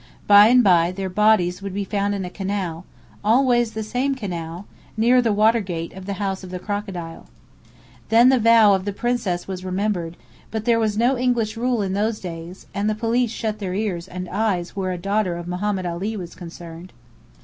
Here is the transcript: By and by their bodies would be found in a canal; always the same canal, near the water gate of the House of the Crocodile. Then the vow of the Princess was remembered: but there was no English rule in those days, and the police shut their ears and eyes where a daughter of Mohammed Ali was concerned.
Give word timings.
By 0.25 0.47
and 0.47 0.63
by 0.63 0.91
their 0.91 1.11
bodies 1.11 1.61
would 1.61 1.75
be 1.75 1.83
found 1.83 2.15
in 2.15 2.25
a 2.25 2.29
canal; 2.31 2.85
always 3.23 3.73
the 3.73 3.83
same 3.83 4.15
canal, 4.15 4.65
near 4.97 5.21
the 5.21 5.31
water 5.31 5.59
gate 5.61 5.93
of 5.93 6.07
the 6.07 6.13
House 6.13 6.43
of 6.43 6.49
the 6.49 6.57
Crocodile. 6.57 7.27
Then 8.09 8.29
the 8.29 8.39
vow 8.39 8.73
of 8.73 8.85
the 8.85 8.93
Princess 8.93 9.47
was 9.47 9.63
remembered: 9.63 10.17
but 10.49 10.65
there 10.65 10.79
was 10.79 10.97
no 10.97 11.19
English 11.19 11.55
rule 11.55 11.83
in 11.83 11.93
those 11.93 12.19
days, 12.19 12.65
and 12.73 12.89
the 12.89 12.95
police 12.95 13.29
shut 13.29 13.59
their 13.59 13.75
ears 13.75 14.07
and 14.07 14.27
eyes 14.29 14.75
where 14.75 14.91
a 14.91 14.97
daughter 14.97 15.35
of 15.37 15.47
Mohammed 15.47 15.85
Ali 15.85 16.17
was 16.17 16.33
concerned. 16.33 16.93